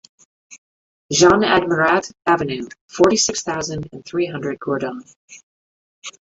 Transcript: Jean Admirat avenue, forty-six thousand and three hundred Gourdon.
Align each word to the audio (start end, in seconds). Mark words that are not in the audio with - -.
Jean 1.13 1.43
Admirat 1.43 2.11
avenue, 2.25 2.67
forty-six 2.87 3.43
thousand 3.43 3.87
and 3.93 4.03
three 4.03 4.25
hundred 4.25 4.57
Gourdon. 4.59 5.03